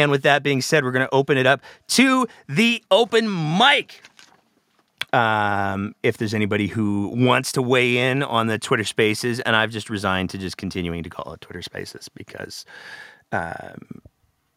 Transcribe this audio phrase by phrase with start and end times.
[0.00, 4.02] And with that being said, we're going to open it up to the open mic.
[5.12, 9.70] Um, if there's anybody who wants to weigh in on the Twitter Spaces, and I've
[9.70, 12.64] just resigned to just continuing to call it Twitter Spaces because
[13.32, 14.00] um,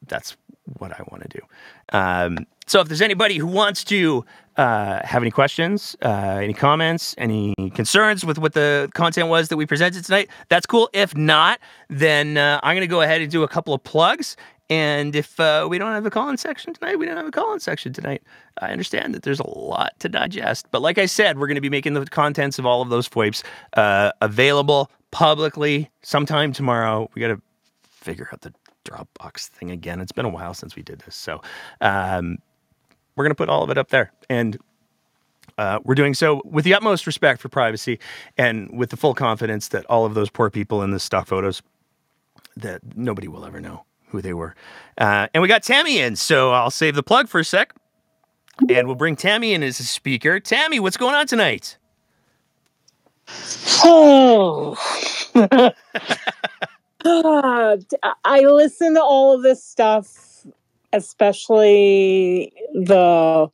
[0.08, 0.38] that's
[0.78, 1.98] what I want to do.
[1.98, 4.24] Um, so if there's anybody who wants to
[4.56, 9.58] uh, have any questions, uh, any comments, any concerns with what the content was that
[9.58, 10.90] we presented tonight, that's cool.
[10.94, 14.38] If not, then uh, I'm going to go ahead and do a couple of plugs.
[14.70, 17.60] And if uh, we don't have a call-in section tonight, we don't have a call-in
[17.60, 18.24] section tonight.
[18.62, 21.62] I understand that there's a lot to digest, but like I said, we're going to
[21.62, 23.44] be making the contents of all of those FOIPs
[23.76, 27.10] uh, available publicly sometime tomorrow.
[27.14, 27.42] We got to
[27.84, 28.54] figure out the
[28.86, 30.00] Dropbox thing again.
[30.00, 31.42] It's been a while since we did this, so
[31.82, 32.38] um,
[33.16, 34.12] we're going to put all of it up there.
[34.30, 34.58] And
[35.58, 38.00] uh, we're doing so with the utmost respect for privacy
[38.38, 41.62] and with the full confidence that all of those poor people in the stock photos
[42.56, 44.56] that nobody will ever know who they were.
[44.98, 47.74] Uh, and we got Tammy in, so I'll save the plug for a sec.
[48.70, 50.40] And we'll bring Tammy in as a speaker.
[50.40, 51.78] Tammy, what's going on tonight?
[53.84, 54.78] Oh.
[58.24, 60.46] I listen to all of this stuff,
[60.94, 63.50] especially the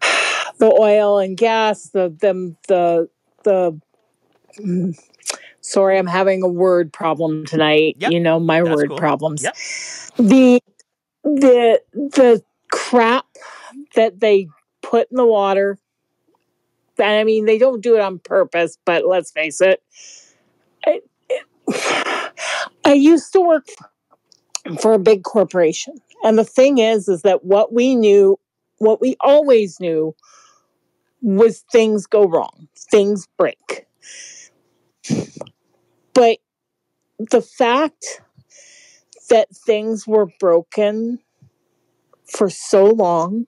[0.58, 3.10] the oil and gas, the them the
[3.44, 3.78] the
[5.68, 7.96] sorry, I'm having a word problem tonight.
[7.98, 8.98] Yep, you know, my that's word cool.
[8.98, 9.42] problems.
[9.42, 9.56] Yep.
[10.16, 10.60] The
[11.24, 13.26] the the crap
[13.94, 14.48] that they
[14.82, 15.78] put in the water.
[16.98, 19.80] And I mean, they don't do it on purpose, but let's face it.
[20.84, 21.00] I,
[22.84, 23.68] I used to work
[24.80, 25.94] for a big corporation.
[26.24, 28.40] And the thing is, is that what we knew,
[28.78, 30.16] what we always knew
[31.22, 33.86] was things go wrong, things break.
[36.18, 36.38] But
[37.30, 38.22] the fact
[39.30, 41.20] that things were broken
[42.24, 43.46] for so long,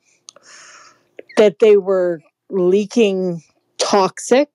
[1.36, 3.42] that they were leaking
[3.78, 4.50] toxic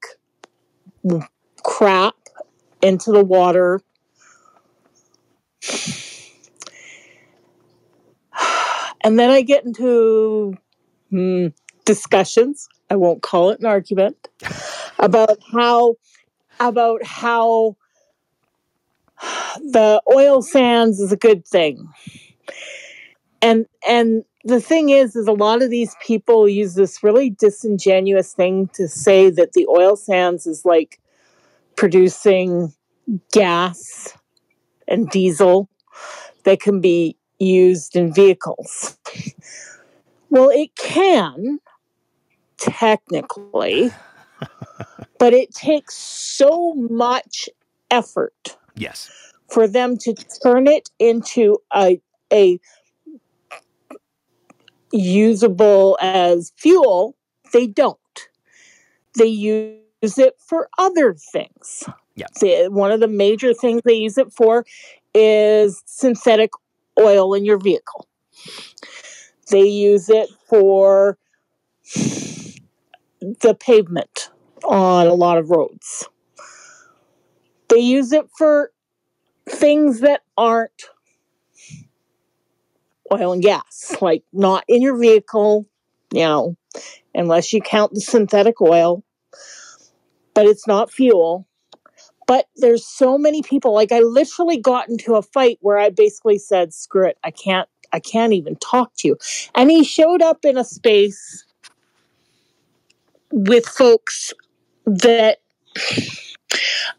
[1.62, 2.16] crap
[2.82, 3.82] into the water.
[9.04, 10.56] And then I get into
[11.10, 11.48] hmm,
[11.84, 12.70] discussions.
[12.90, 14.30] I won't call it an argument
[15.00, 15.96] about how
[16.62, 17.76] about how
[19.60, 21.90] the oil sands is a good thing.
[23.42, 28.34] And and the thing is is a lot of these people use this really disingenuous
[28.34, 31.00] thing to say that the oil sands is like
[31.76, 32.74] producing
[33.32, 34.18] gas
[34.88, 35.70] and diesel
[36.44, 38.98] that can be used in vehicles.
[40.30, 41.60] Well, it can
[42.58, 43.92] technically,
[45.20, 47.50] but it takes so much
[47.92, 49.10] effort Yes.
[49.50, 50.14] For them to
[50.44, 52.02] turn it into a
[52.32, 52.60] a
[54.92, 57.16] usable as fuel.
[57.54, 57.98] They don't.
[59.18, 61.84] They use it for other things.
[62.16, 62.28] Yeah.
[62.40, 64.66] The- one of the major things they use it for
[65.14, 66.52] is synthetic
[67.00, 68.08] oil in your vehicle.
[69.50, 71.18] They use it for
[73.22, 74.30] the pavement
[74.64, 76.08] on a lot of roads.
[77.70, 78.72] They use it for
[79.48, 80.90] things that aren't
[83.12, 85.66] oil and gas, like not in your vehicle,
[86.12, 86.58] you know,
[87.14, 89.04] unless you count the synthetic oil,
[90.34, 91.48] but it's not fuel.
[92.28, 96.40] But there's so many people, like I literally got into a fight where I basically
[96.40, 99.18] said, screw it, I can't I can't even talk to you.
[99.54, 101.46] And he showed up in a space
[103.32, 104.34] with folks
[104.86, 105.38] that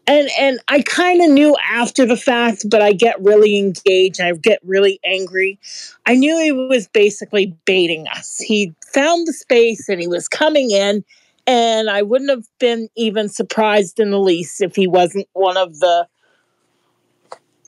[0.07, 4.21] and and I kind of knew after the fact, but I get really engaged.
[4.21, 5.59] I get really angry.
[6.05, 8.37] I knew he was basically baiting us.
[8.39, 11.03] He found the space and he was coming in,
[11.45, 15.79] and I wouldn't have been even surprised in the least if he wasn't one of
[15.79, 16.07] the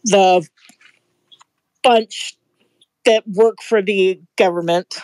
[0.05, 0.47] the
[1.83, 2.37] bunch
[3.05, 4.97] that work for the government.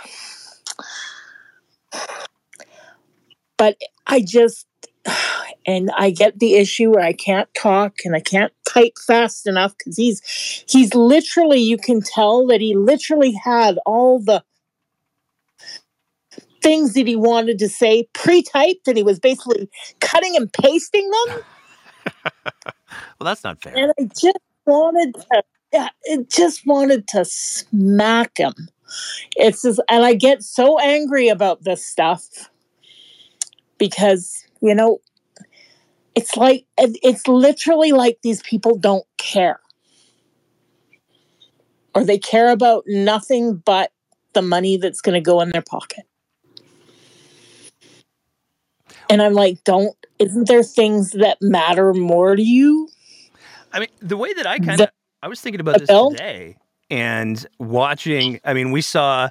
[3.58, 4.68] But I just
[5.68, 9.76] and I get the issue where I can't talk and I can't type fast enough
[9.78, 10.22] because he's
[10.68, 14.44] he's literally you can tell that he literally had all the
[16.62, 19.70] things that he wanted to say pre-typed and he was basically
[20.00, 21.42] cutting and pasting them
[23.20, 23.74] Well, that's not fair.
[23.76, 25.44] and I just wanted to
[25.76, 28.54] yeah, it just wanted to smack him.
[29.36, 32.26] It's just and I get so angry about this stuff
[33.78, 35.00] because you know
[36.16, 39.60] it's like it's literally like these people don't care
[41.96, 43.92] or they care about nothing but
[44.34, 46.06] the money that's going to go in their pocket.
[49.10, 52.90] And I'm like, don't, isn't there things that matter more to you?
[53.72, 54.90] I mean, the way that I kind of,
[55.24, 56.12] I was thinking about this bill?
[56.12, 56.58] today
[56.90, 58.40] and watching.
[58.44, 59.30] I mean, we saw,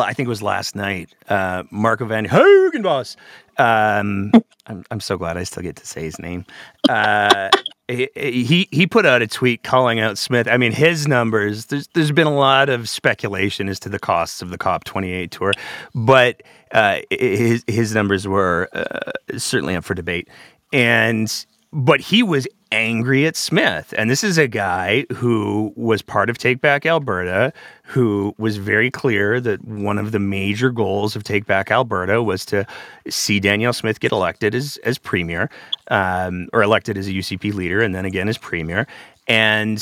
[0.00, 3.16] I think it was last night, uh, Marco Van Huigenbos.
[3.58, 4.32] Um,
[4.66, 6.44] I'm, I'm so glad I still get to say his name.
[6.88, 7.48] Uh,
[7.88, 10.46] he he put out a tweet calling out Smith.
[10.46, 11.66] I mean, his numbers.
[11.66, 15.30] There's there's been a lot of speculation as to the costs of the COP 28
[15.30, 15.52] tour,
[15.94, 20.28] but uh, his his numbers were uh, certainly up for debate.
[20.70, 21.32] And
[21.72, 23.94] but he was angry at Smith.
[23.96, 27.52] And this is a guy who was part of Take Back Alberta,
[27.88, 32.44] who was very clear that one of the major goals of Take Back Alberta was
[32.44, 32.66] to
[33.08, 35.48] see Danielle Smith get elected as, as premier,
[35.90, 38.86] um, or elected as a UCP leader, and then again as premier.
[39.26, 39.78] And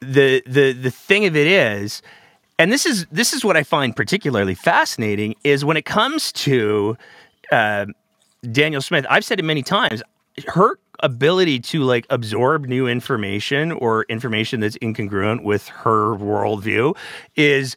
[0.00, 2.02] the the the thing of it is,
[2.58, 6.96] and this is this is what I find particularly fascinating is when it comes to
[7.52, 7.86] uh,
[8.50, 9.06] Danielle Smith.
[9.08, 10.02] I've said it many times.
[10.48, 16.96] Her ability to like absorb new information or information that's incongruent with her worldview
[17.36, 17.76] is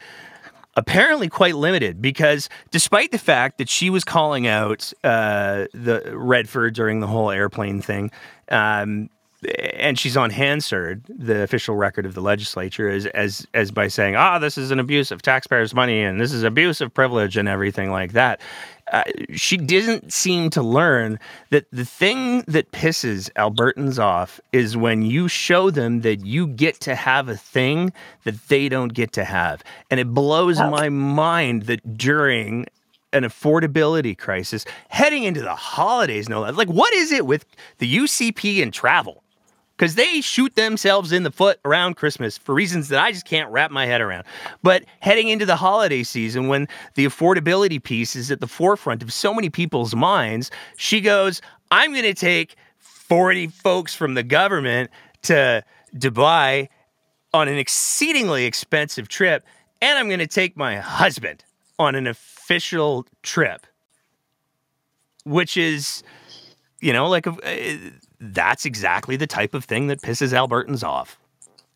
[0.76, 6.74] apparently quite limited because despite the fact that she was calling out uh, the Redford
[6.74, 8.12] during the whole airplane thing,
[8.50, 9.10] um,
[9.74, 14.16] and she's on Hansard, the official record of the legislature, as as as by saying,
[14.16, 17.48] "Ah, this is an abuse of taxpayers' money and this is abuse of privilege and
[17.50, 18.40] everything like that."
[18.92, 19.04] Uh,
[19.34, 21.18] she didn't seem to learn
[21.52, 26.80] that the thing that pisses Albertans off is when you show them that you get
[26.82, 27.94] to have a thing
[28.26, 32.66] that they don't get to have, and it blows my mind that during
[33.14, 37.46] an affordability crisis heading into the holidays no less like what is it with
[37.78, 39.23] the UCP and travel
[39.78, 43.52] because they shoot themselves in the foot around Christmas for reasons that I just can't
[43.52, 44.26] wrap my head around.
[44.62, 49.12] But heading into the holiday season, when the affordability piece is at the forefront of
[49.12, 51.42] so many people's minds, she goes,
[51.72, 54.92] I'm going to take 40 folks from the government
[55.24, 55.64] to
[55.96, 56.70] Dubai
[57.34, 59.44] on an exceedingly expensive trip,
[59.82, 61.44] and I'm going to take my husband
[61.80, 63.66] on an official trip,
[65.26, 66.04] which is,
[66.80, 67.92] you know, like a,
[68.24, 71.20] that's exactly the type of thing that pisses Albertans off.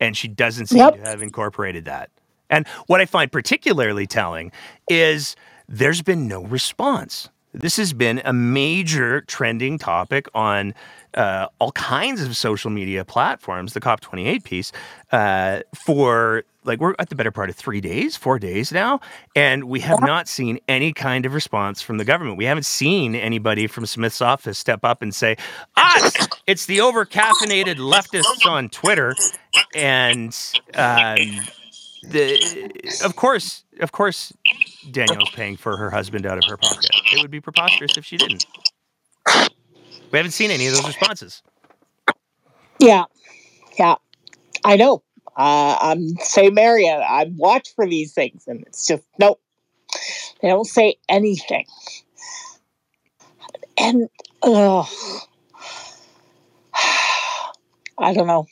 [0.00, 0.94] And she doesn't seem yep.
[0.94, 2.10] to have incorporated that.
[2.48, 4.52] And what I find particularly telling
[4.88, 5.36] is
[5.68, 7.28] there's been no response.
[7.58, 10.74] This has been a major trending topic on
[11.14, 14.70] uh, all kinds of social media platforms, the COP28 piece,
[15.10, 19.00] uh, for like we're at the better part of three days, four days now,
[19.34, 22.36] and we have not seen any kind of response from the government.
[22.36, 25.36] We haven't seen anybody from Smith's office step up and say,
[25.76, 29.16] "Us, it's the over caffeinated leftists on Twitter,"
[29.74, 30.36] and
[30.74, 31.16] um,
[32.02, 34.32] the of course, of course,
[34.90, 36.92] Danielle's paying for her husband out of her pocket.
[37.10, 38.44] It would be preposterous if she didn't.
[40.10, 41.42] We haven't seen any of those responses.
[42.78, 43.04] Yeah,
[43.78, 43.96] yeah,
[44.64, 45.02] I know.
[45.36, 46.98] Uh, I'm same area.
[46.98, 49.40] I watch for these things, and it's just nope.
[50.40, 51.66] They don't say anything,
[53.76, 54.08] and
[54.42, 54.88] oh,
[57.98, 58.46] I don't know.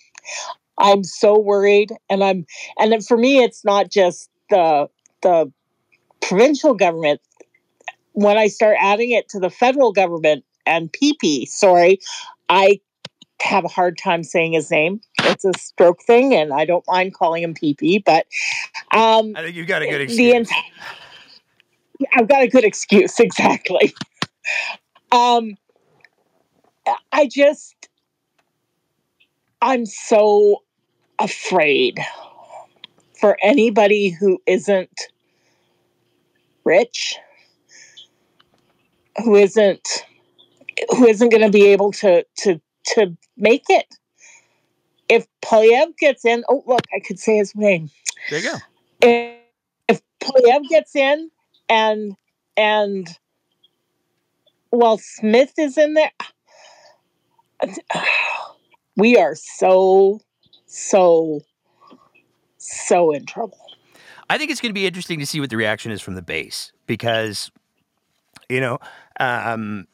[0.78, 2.46] I'm so worried, and I'm
[2.78, 4.88] and for me, it's not just the
[5.22, 5.52] the
[6.20, 7.20] provincial government.
[8.12, 12.00] When I start adding it to the federal government and PP, sorry,
[12.48, 12.80] I
[13.42, 15.00] have a hard time saying his name.
[15.22, 18.02] It's a stroke thing, and I don't mind calling him PP.
[18.04, 18.26] But
[18.92, 20.48] um, I think you've got a good excuse.
[20.48, 20.54] The
[22.14, 23.94] I've got a good excuse, exactly.
[25.12, 25.56] Um,
[27.12, 27.88] I just,
[29.62, 30.62] I'm so
[31.18, 31.98] afraid
[33.18, 35.00] for anybody who isn't
[36.64, 37.16] rich,
[39.24, 40.04] who isn't
[40.90, 42.60] who isn't going to be able to to
[42.94, 43.86] to make it.
[45.08, 47.90] If Poilievre gets in, oh look, I could say his name.
[48.28, 48.56] There you go.
[49.00, 49.38] If,
[49.88, 51.30] if Poilievre gets in,
[51.68, 52.16] and
[52.56, 53.08] and
[54.70, 56.10] while Smith is in there,
[58.96, 60.20] we are so
[60.66, 61.40] so
[62.58, 63.58] so in trouble.
[64.28, 66.22] I think it's going to be interesting to see what the reaction is from the
[66.22, 67.50] base because,
[68.48, 68.78] you know,
[69.20, 69.86] um,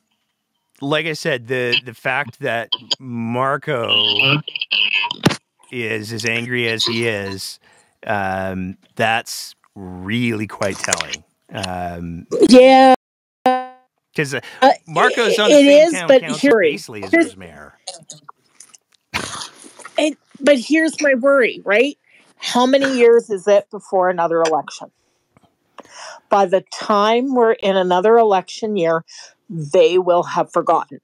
[0.80, 4.40] like I said, the the fact that Marco
[5.70, 7.60] is as angry as he is,
[8.06, 11.24] um, that's really quite telling.
[11.52, 12.94] Um, yeah,
[13.44, 14.40] because uh,
[14.86, 17.78] Marco's on the it same is, town but council here, basically as his mayor.
[20.02, 21.96] It, but here's my worry, right?
[22.36, 24.90] How many years is it before another election?
[26.28, 29.04] By the time we're in another election year,
[29.48, 31.00] they will have forgotten.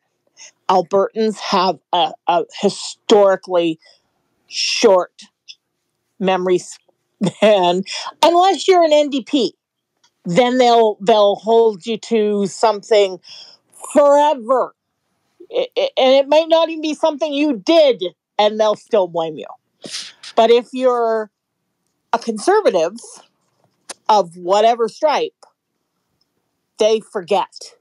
[0.69, 3.79] Albertans have a, a historically
[4.49, 5.23] short
[6.19, 7.85] memory span,
[8.25, 9.53] unless you're an NDP.
[10.25, 13.21] Then they'll they'll hold you to something
[13.93, 14.75] forever,
[15.49, 18.03] it, it, and it might not even be something you did,
[18.39, 19.47] and they'll still blame you.
[20.37, 21.31] But if you're
[22.13, 22.95] a conservative
[24.09, 25.33] of whatever stripe,
[26.79, 27.75] they forget.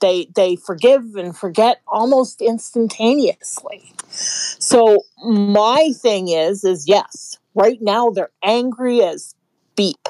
[0.00, 3.92] They they forgive and forget almost instantaneously.
[4.08, 9.34] So my thing is is yes, right now they're angry as
[9.76, 10.08] beep.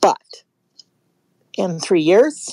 [0.00, 0.44] But
[1.56, 2.50] in 3 years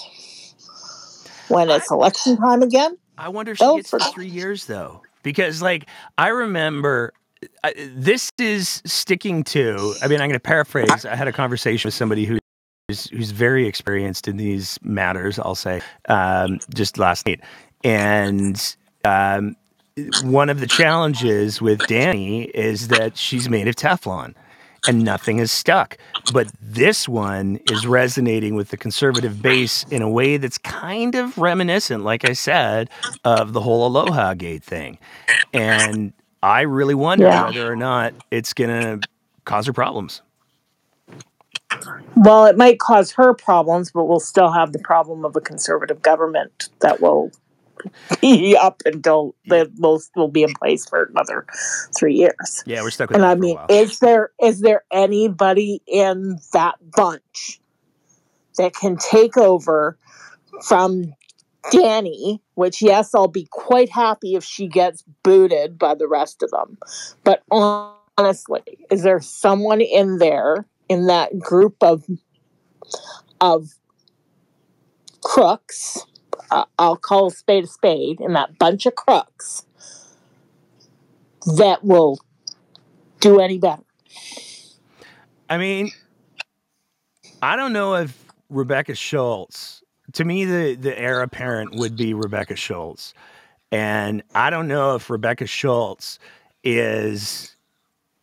[1.48, 4.14] when it's election time again, I wonder if she gets to forget.
[4.14, 7.14] three years though, because like I remember.
[7.64, 9.94] I, this is sticking to.
[10.02, 11.06] I mean, I'm going to paraphrase.
[11.06, 12.40] I had a conversation with somebody who
[12.88, 15.38] who's, who's very experienced in these matters.
[15.38, 17.42] I'll say um, just last night,
[17.84, 19.56] and um,
[20.24, 24.34] one of the challenges with Danny is that she's made of Teflon
[24.86, 25.98] and nothing has stuck.
[26.30, 31.38] But this one is resonating with the conservative base in a way that's kind of
[31.38, 32.90] reminiscent, like I said,
[33.24, 35.00] of the whole Aloha Gate thing.
[35.54, 37.44] And I really wonder Yeah.
[37.46, 39.04] whether or not it's going to
[39.46, 40.22] cause her problems.
[42.16, 46.02] Well, it might cause her problems, but we'll still have the problem of a conservative
[46.02, 47.32] government that will
[48.22, 51.46] be up until that will will be in place for another
[51.98, 52.64] three years.
[52.66, 53.24] Yeah, we're stuck with that.
[53.24, 57.60] And I mean, is there is there anybody in that bunch
[58.58, 59.98] that can take over
[60.64, 61.14] from
[61.72, 62.42] Danny?
[62.56, 66.78] Which yes, I'll be quite happy if she gets booted by the rest of them.
[67.24, 72.06] But honestly, is there someone in there in that group of
[73.42, 73.70] of
[75.24, 76.06] crooks?
[76.52, 78.20] Uh, I'll call a spade a spade.
[78.20, 79.66] and that bunch of crooks
[81.58, 82.20] that will
[83.20, 83.84] do any better.
[85.50, 85.92] I mean,
[87.42, 89.84] I don't know if Rebecca Schulz.
[90.14, 93.14] To me, the the heir apparent would be Rebecca Schulz,
[93.72, 96.20] and I don't know if Rebecca Schulz
[96.64, 97.56] is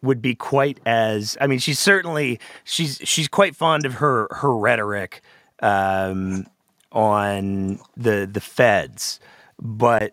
[0.02, 1.36] would be quite as.
[1.40, 5.22] I mean, she's certainly she's she's quite fond of her her rhetoric
[5.60, 6.46] um,
[6.94, 9.20] on the the feds,
[9.60, 10.12] but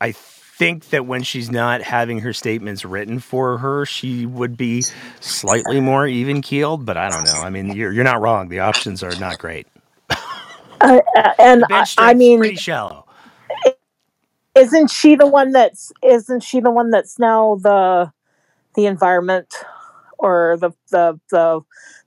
[0.00, 4.84] I think that when she's not having her statements written for her, she would be
[5.20, 6.86] slightly more even keeled.
[6.86, 7.42] But I don't know.
[7.42, 8.48] I mean, you're you're not wrong.
[8.48, 9.66] The options are not great.
[10.78, 13.06] Uh, uh, and I, I mean, pretty shallow.
[14.54, 18.12] isn't she the one that's isn't she the one that's now the
[18.74, 19.54] the environment
[20.18, 21.60] or the the the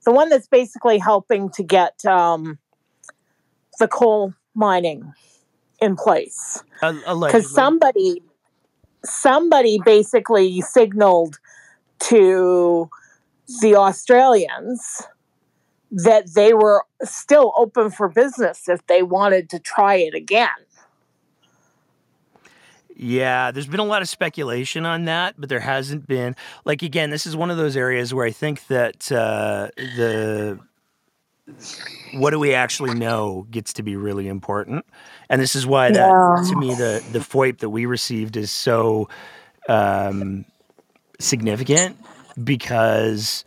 [0.04, 2.58] the one that's basically helping to get um,
[3.80, 5.12] the coal mining
[5.80, 6.62] in place.
[6.80, 8.22] Because somebody
[9.04, 11.38] somebody basically signaled
[11.98, 12.88] to
[13.60, 15.02] the Australians
[15.90, 20.48] that they were still open for business if they wanted to try it again.
[22.94, 26.36] Yeah, there's been a lot of speculation on that, but there hasn't been.
[26.66, 30.60] Like again, this is one of those areas where I think that uh, the
[32.14, 34.84] what do we actually know gets to be really important,
[35.28, 36.44] and this is why that Yeah.
[36.48, 39.08] to me the the FOIP that we received is so
[39.68, 40.44] um,
[41.18, 41.96] significant
[42.42, 43.44] because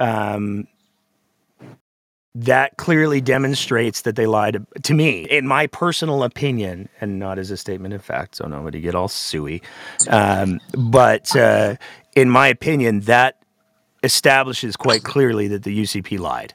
[0.00, 0.66] um,
[2.34, 7.50] that clearly demonstrates that they lied to me, in my personal opinion, and not as
[7.50, 8.36] a statement of fact.
[8.36, 9.62] So nobody get all suey.
[10.08, 11.76] Um, but uh,
[12.14, 13.42] in my opinion, that
[14.02, 16.54] establishes quite clearly that the UCP lied.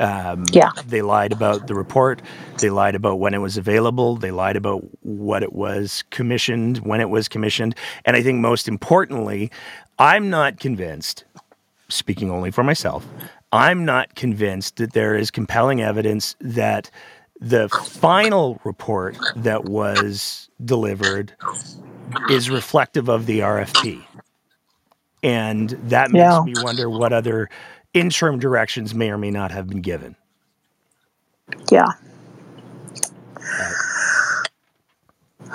[0.00, 0.72] Um, Yeah.
[0.84, 2.22] They lied about the report.
[2.60, 4.16] They lied about when it was available.
[4.16, 7.76] They lied about what it was commissioned, when it was commissioned.
[8.06, 9.52] And I think most importantly,
[9.98, 11.24] I'm not convinced,
[11.90, 13.08] speaking only for myself,
[13.52, 16.90] I'm not convinced that there is compelling evidence that
[17.40, 21.36] the final report that was delivered
[22.28, 24.08] is reflective of the RFP.
[25.22, 26.42] And that makes Yeah.
[26.42, 27.50] me wonder what other
[27.94, 30.16] interim directions may or may not have been given.
[31.70, 31.88] Yeah.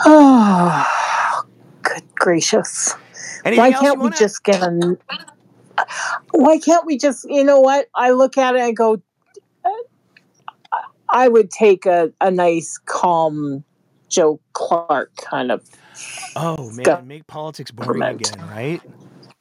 [0.05, 1.43] Oh,
[1.83, 2.93] good gracious.
[3.43, 4.97] Anything Why can't we just get a.
[6.31, 7.87] Why can't we just, you know what?
[7.95, 9.01] I look at it and go,
[11.09, 13.63] I would take a, a nice, calm
[14.09, 15.63] Joe Clark kind of.
[16.35, 18.31] Oh man, make politics boring government.
[18.31, 18.81] again, right?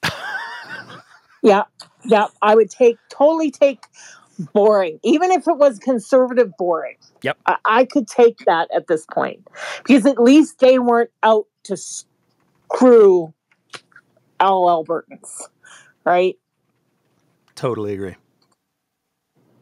[1.42, 1.64] Yeah,
[2.06, 2.26] yeah.
[2.42, 3.84] I would take totally take
[4.52, 6.96] boring, even if it was conservative boring.
[7.22, 7.38] Yep.
[7.46, 9.46] I, I could take that at this point
[9.84, 13.32] because at least they weren't out to screw
[14.40, 15.42] all Albertans,
[16.04, 16.36] right?
[17.54, 18.16] Totally agree.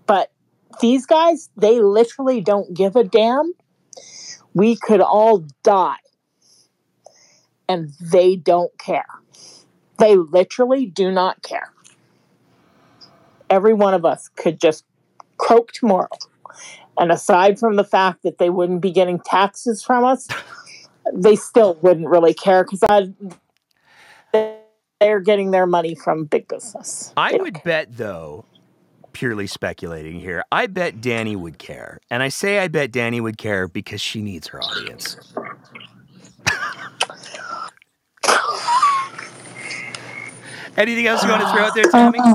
[0.06, 0.32] But
[0.80, 3.52] these guys, they literally don't give a damn.
[4.54, 5.96] We could all die.
[7.68, 9.06] And they don't care.
[9.98, 11.72] They literally do not care.
[13.52, 14.86] Every one of us could just
[15.36, 16.08] croak tomorrow.
[16.96, 20.26] And aside from the fact that they wouldn't be getting taxes from us,
[21.12, 22.80] they still wouldn't really care because
[24.32, 27.12] they're getting their money from big business.
[27.14, 28.46] I would bet, though,
[29.12, 31.98] purely speculating here, I bet Danny would care.
[32.08, 35.18] And I say I bet Danny would care because she needs her audience.
[40.78, 42.34] Anything else you want to throw out there, um, Tammy?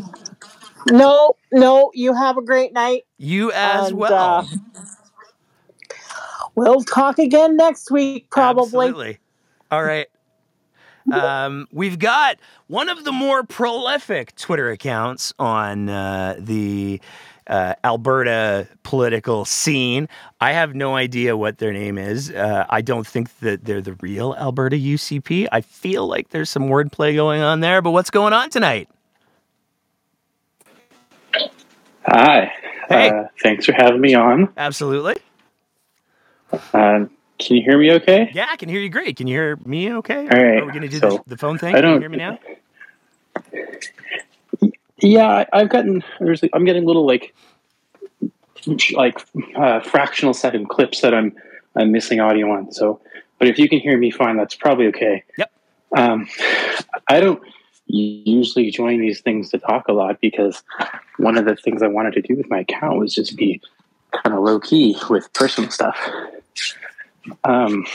[0.91, 1.91] No, no.
[1.94, 3.03] You have a great night.
[3.17, 4.13] You as and, well.
[4.13, 4.46] Uh,
[6.56, 8.88] we'll talk again next week, probably.
[8.88, 9.20] Absolutely.
[9.72, 10.08] All right.
[11.12, 17.00] Um, we've got one of the more prolific Twitter accounts on uh, the
[17.48, 20.10] uh, Alberta political scene.
[20.41, 22.29] I have no idea what their name is.
[22.29, 25.48] Uh, I don't think that they're the real Alberta UCP.
[25.51, 28.89] I feel like there's some wordplay going on there, but what's going on tonight?
[32.08, 32.54] Hi.
[32.88, 33.10] Hey.
[33.10, 34.54] Uh, thanks for having me on.
[34.56, 35.16] Absolutely.
[36.74, 38.32] Um, can you hear me okay?
[38.34, 39.18] Yeah, I can hear you great.
[39.18, 40.22] Can you hear me okay?
[40.22, 40.62] All right.
[40.62, 41.76] Are we going to do so, the, the, phone thing?
[41.76, 42.40] I don't, can you hear me now?
[45.00, 47.36] Yeah, I've gotten, there's, I'm getting little like,
[48.94, 49.20] like
[49.55, 51.36] uh, fractional second clips that I'm,
[51.75, 52.72] I'm missing audio on.
[52.72, 53.01] So,
[53.38, 55.24] but if you can hear me fine, that's probably okay.
[55.38, 55.51] Yep.
[55.96, 56.27] Um,
[57.08, 57.42] I don't
[57.88, 60.64] usually join these things to talk a lot because
[61.18, 63.62] one of the things I wanted to do with my account was just be
[64.12, 65.98] kind of low key with personal stuff.
[67.44, 67.86] Um,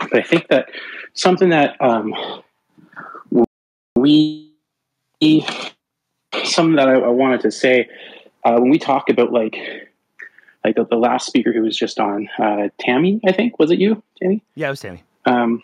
[0.00, 0.68] but I think that
[1.14, 2.14] something that um,
[3.96, 4.52] we,
[6.44, 7.88] something that I, I wanted to say
[8.44, 9.56] uh, when we talk about like,
[10.64, 13.78] like the, the, last speaker who was just on, uh, Tammy, I think was it
[13.78, 14.42] you, Tammy?
[14.54, 15.02] Yeah, it was Tammy.
[15.24, 15.62] Um,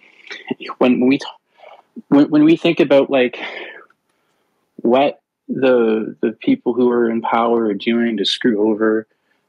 [0.79, 1.40] when, when we talk,
[2.09, 3.38] when, when we think about like
[4.76, 9.06] what the the people who are in power are doing to screw over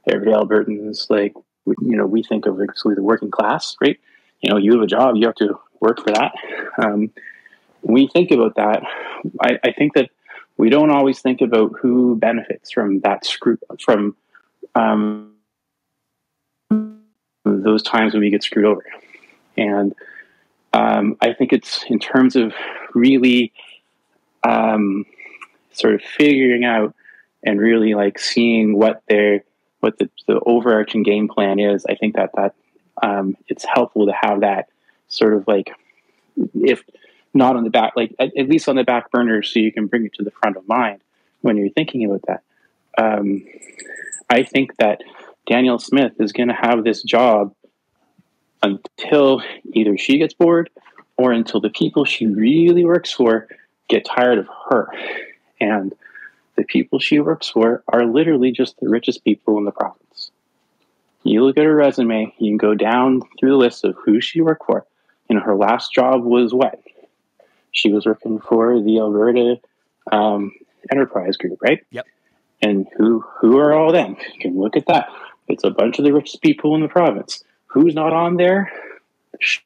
[0.09, 1.33] every Albertans, like
[1.65, 3.99] you know, we think of exclusively the working class, right?
[4.41, 6.33] You know, you have a job, you have to work for that.
[6.81, 7.11] Um,
[7.81, 8.83] we think about that.
[9.41, 10.09] I, I, think that
[10.57, 14.15] we don't always think about who benefits from that screw from
[14.75, 15.33] um,
[17.43, 18.83] those times when we get screwed over.
[19.57, 19.93] And
[20.73, 22.53] um, I think it's in terms of
[22.93, 23.53] really
[24.43, 25.05] um,
[25.77, 26.95] sort of figuring out
[27.43, 29.43] and really like seeing what they're
[29.79, 32.55] what the, the overarching game plan is, I think that that
[33.01, 34.69] um, it's helpful to have that
[35.07, 35.71] sort of like,
[36.55, 36.83] if
[37.33, 39.87] not on the back, like at, at, least on the back burner, so you can
[39.87, 41.01] bring it to the front of mind
[41.41, 42.43] when you're thinking about that.
[42.97, 43.45] Um,
[44.29, 45.01] I think that
[45.45, 47.53] Danielle Smith is going to have this job
[48.63, 50.69] until either she gets bored
[51.15, 53.47] or until the people she really works for
[53.87, 54.89] get tired of her.
[55.59, 55.93] And
[56.55, 60.31] the people she works for are literally just the richest people in the province.
[61.23, 64.41] You look at her resume, you can go down through the list of who she
[64.41, 64.85] worked for.
[65.29, 66.79] You know, her last job was what?
[67.71, 69.59] She was working for the Alberta
[70.11, 70.53] um,
[70.91, 71.85] Enterprise Group, right?
[71.91, 72.05] Yep.
[72.61, 74.15] And who who are all them?
[74.33, 75.09] You can look at that.
[75.47, 77.43] It's a bunch of the richest people in the province.
[77.67, 78.71] Who's not on there?
[79.33, 79.61] The Shaw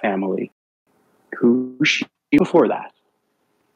[0.00, 0.52] family.
[1.38, 2.92] Who she before that?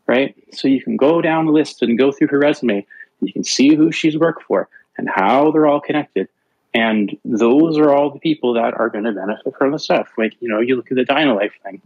[0.06, 0.34] Right?
[0.52, 2.86] So you can go down the list and go through her resume.
[3.20, 6.28] And you can see who she's worked for and how they're all connected.
[6.74, 10.08] And those are all the people that are going to benefit from the stuff.
[10.16, 11.82] Like, you know, you look at the Dynalife thing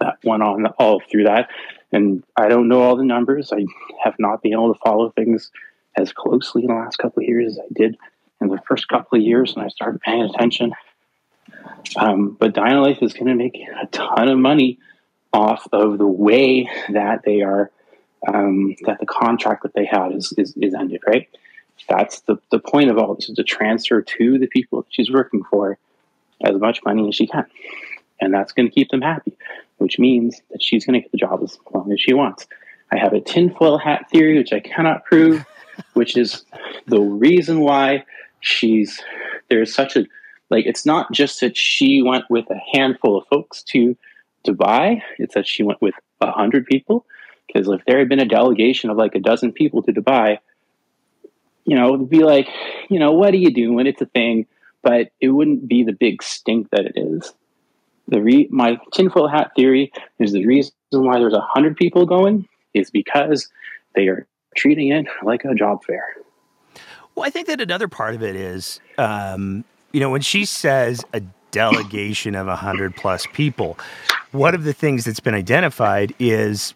[0.00, 1.48] that went on all through that.
[1.92, 3.52] And I don't know all the numbers.
[3.52, 3.64] I
[4.04, 5.50] have not been able to follow things
[5.96, 7.96] as closely in the last couple of years as I did
[8.40, 10.72] in the first couple of years when I started paying attention.
[11.96, 14.78] Um, but Dynalife is going to make a ton of money
[15.36, 17.70] off of the way that they are
[18.26, 21.28] um, that the contract that they had is, is, is ended, right?
[21.88, 25.10] That's the, the point of all this is to transfer to the people that she's
[25.12, 25.78] working for
[26.42, 27.44] as much money as she can.
[28.18, 29.36] And that's going to keep them happy,
[29.76, 32.46] which means that she's going to get the job as long as she wants.
[32.90, 35.44] I have a tinfoil hat theory, which I cannot prove,
[35.92, 36.44] which is
[36.86, 38.04] the reason why
[38.40, 39.02] she's
[39.50, 40.06] there's such a
[40.48, 43.96] like it's not just that she went with a handful of folks to
[44.52, 45.02] buy.
[45.18, 47.06] It's that she went with a hundred people
[47.46, 50.38] Because if there had been a delegation of like a dozen people to Dubai,
[51.64, 52.48] you know, it'd be like,
[52.88, 53.86] you know, what are you doing?
[53.86, 54.46] It's a thing,
[54.82, 57.32] but it wouldn't be the big stink that it is.
[58.08, 62.46] The re- my tinfoil hat theory is the reason why there's a hundred people going
[62.72, 63.48] is because
[63.94, 66.04] they are treating it like a job fair.
[67.14, 71.04] Well, I think that another part of it is, um, you know, when she says
[71.12, 73.78] a delegation of 100 plus people,
[74.32, 76.74] one of the things that's been identified is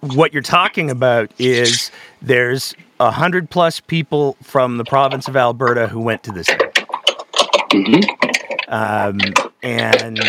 [0.00, 5.88] what you're talking about is there's a 100 plus people from the province of Alberta
[5.88, 6.46] who went to this.
[7.72, 8.02] Mm-hmm.
[8.68, 9.18] Um,
[9.62, 10.20] and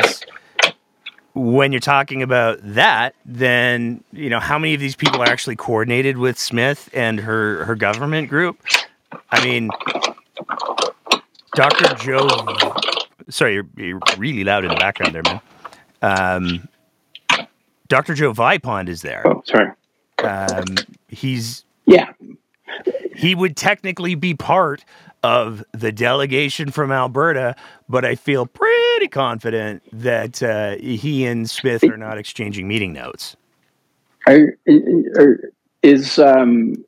[1.34, 5.56] when you're talking about that, then you know how many of these people are actually
[5.56, 8.60] coordinated with Smith and her her government group.
[9.32, 9.70] I mean,
[11.54, 11.94] Dr.
[11.96, 12.28] Joe.
[13.30, 15.42] Sorry, you're, you're really loud in the background there, man.
[16.06, 16.68] Um,
[17.88, 18.14] Dr.
[18.14, 19.24] Joe Vipond is there.
[19.26, 19.72] Oh, sorry.
[20.24, 20.76] Um,
[21.08, 22.12] he's Yeah,
[23.16, 24.86] he would technically be part
[25.24, 27.56] of the delegation from Alberta,
[27.90, 33.36] but I feel pretty confident that uh, he and Smith are not exchanging meeting notes.
[35.18, 36.86] are, is um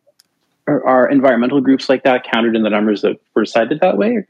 [0.68, 4.26] are, are environmental groups like that counted in the numbers that were cited that way?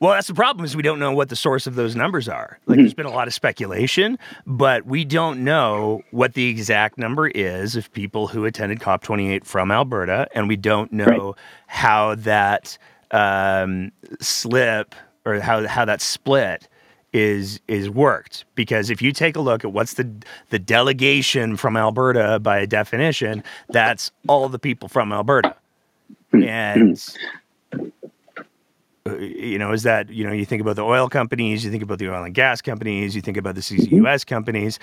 [0.00, 2.58] Well, that's the problem is we don't know what the source of those numbers are.
[2.66, 2.82] Like, Mhm.
[2.82, 7.76] there's been a lot of speculation, but we don't know what the exact number is
[7.76, 11.34] of people who attended COP28 from Alberta, and we don't know
[11.66, 12.76] how that
[13.12, 16.66] um, slip or how how that split
[17.12, 18.44] is is worked.
[18.56, 20.10] Because if you take a look at what's the
[20.50, 25.54] the delegation from Alberta by definition, that's all the people from Alberta,
[26.32, 27.45] and uh,
[29.14, 31.98] you know, is that, you know, you think about the oil companies, you think about
[31.98, 34.78] the oil and gas companies, you think about the CCUS companies.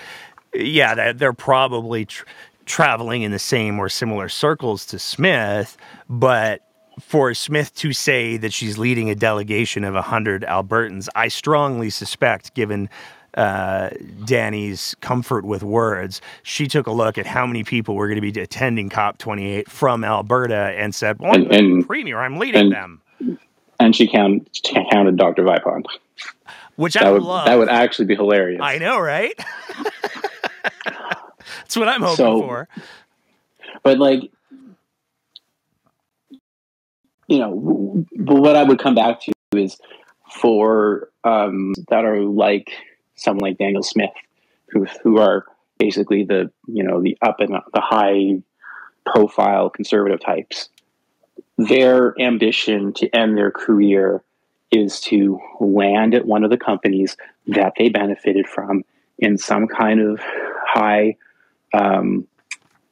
[0.54, 2.26] Yeah, they're, they're probably tr-
[2.66, 5.78] traveling in the same or similar circles to Smith,
[6.10, 6.62] but
[7.00, 12.54] for Smith to say that she's leading a delegation of 100 Albertans, I strongly suspect,
[12.54, 12.88] given
[13.36, 13.90] uh,
[14.26, 18.32] Danny's comfort with words, she took a look at how many people were going to
[18.32, 23.02] be attending COP28 from Alberta and said, well, And- and- Premier, I'm leading and- them.
[23.84, 25.44] And she count, she counted Dr.
[25.44, 25.84] Vipond.
[26.78, 27.46] Which I That would love.
[27.48, 28.62] that would actually be hilarious.
[28.64, 29.34] I know, right?
[30.86, 32.68] That's what I'm hoping So- for.
[33.84, 34.32] but like
[37.28, 39.78] you know but what i would come back to is
[40.42, 42.72] for um that are like
[43.16, 44.12] someone like danielle smith
[44.68, 45.46] who who are
[45.80, 48.42] basically the you know the up and the high
[49.06, 50.70] profile conservative types
[51.58, 54.24] their ambition to end their career
[54.72, 57.16] is to land at one of the companies
[57.48, 58.84] that they benefited from
[59.20, 60.20] in some kind of
[60.66, 61.16] high
[61.74, 62.28] um,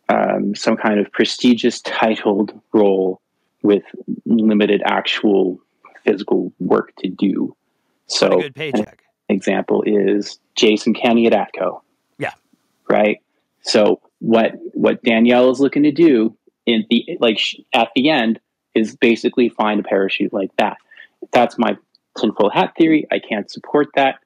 [0.10, 3.22] um, some kind of prestigious titled role
[3.64, 3.84] with
[4.26, 5.60] limited actual
[6.04, 7.56] physical work to do.
[8.08, 9.04] So, a good an paycheck.
[9.30, 11.82] example is Jason Kenney at Atco.
[12.18, 12.34] Yeah.
[12.90, 13.20] Right.
[13.62, 18.40] So what what Danielle is looking to do in the like sh- at the end
[18.74, 20.78] is basically find a parachute like that.
[21.32, 21.78] That's my
[22.18, 23.06] tinfoil hat theory.
[23.12, 24.20] I can't support that,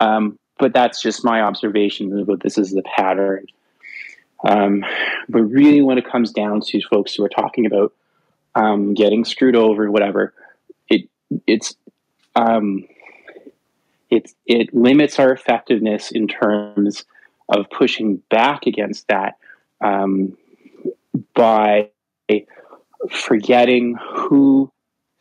[0.00, 3.46] um, but that's just my observation about this is the pattern.
[4.44, 4.84] Um,
[5.28, 7.92] but really, when it comes down to folks who are talking about
[8.54, 10.34] um, getting screwed over, whatever,
[10.88, 11.08] it
[11.46, 11.74] it's
[12.34, 12.86] um,
[14.10, 17.04] it it limits our effectiveness in terms
[17.48, 19.36] of pushing back against that
[19.80, 20.36] um,
[21.34, 21.88] by
[23.08, 24.72] forgetting who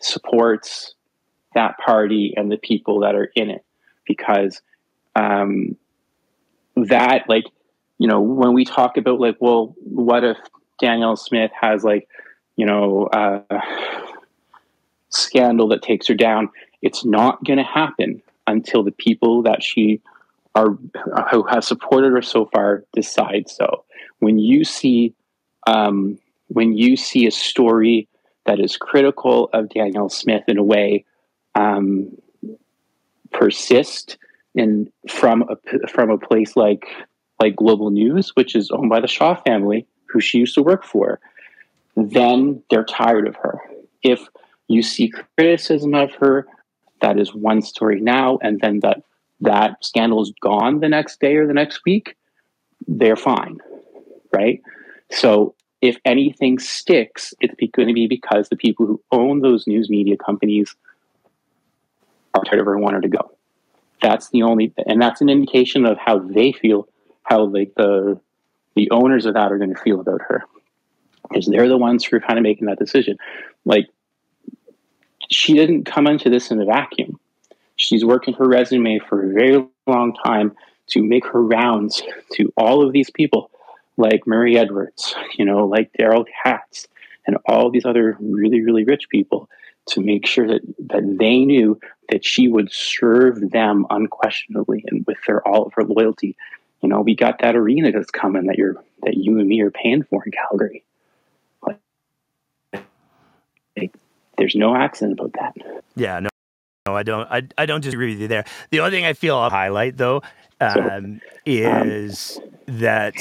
[0.01, 0.93] supports
[1.53, 3.63] that party and the people that are in it.
[4.05, 4.61] Because
[5.15, 5.77] um,
[6.75, 7.45] that like
[7.97, 10.37] you know when we talk about like well what if
[10.79, 12.07] danielle smith has like
[12.57, 13.41] you know uh,
[15.15, 16.49] scandal that takes her down?
[16.81, 20.01] It's not going to happen until the people that she
[20.53, 20.77] are
[21.31, 23.83] who have supported her so far decide so.
[24.19, 25.13] When you see
[25.67, 26.17] um,
[26.47, 28.07] when you see a story
[28.45, 31.05] that is critical of danielle smith in a way
[31.55, 32.09] um,
[33.31, 34.17] persist
[34.55, 36.85] in from a from a place like
[37.41, 40.83] like global news which is owned by the shaw family who she used to work
[40.83, 41.19] for
[41.95, 43.59] then they're tired of her.
[44.03, 44.27] If
[44.67, 46.47] you see criticism of her
[47.01, 49.03] that is one story now and then that
[49.41, 52.15] that scandal is gone the next day or the next week
[52.87, 53.57] they're fine
[54.33, 54.61] right?
[55.11, 59.89] So if anything sticks it's going to be because the people who own those news
[59.89, 60.75] media companies
[62.33, 63.31] are tired of her and want her to go
[64.01, 66.87] that's the only and that's an indication of how they feel
[67.23, 68.19] how like the
[68.75, 70.43] the owners of that are going to feel about her
[71.27, 73.17] because they're the ones who are kind of making that decision.
[73.65, 73.87] Like,
[75.29, 77.19] she didn't come into this in a vacuum.
[77.77, 80.55] She's working her resume for a very long time
[80.87, 82.01] to make her rounds
[82.33, 83.49] to all of these people,
[83.97, 86.87] like Murray Edwards, you know, like Daryl Katz,
[87.25, 89.49] and all these other really, really rich people
[89.87, 91.79] to make sure that, that they knew
[92.09, 96.35] that she would serve them unquestionably and with their all of her loyalty.
[96.81, 99.71] You know, we got that arena that's coming that you're that you and me are
[99.71, 100.83] paying for in Calgary.
[101.65, 101.79] Like,
[104.37, 105.83] there's no accident about that.
[105.95, 106.29] Yeah, no,
[106.85, 107.27] no, I don't.
[107.31, 108.45] I, I don't disagree with you there.
[108.69, 110.21] The only thing I feel I'll highlight though
[110.61, 113.15] um, is that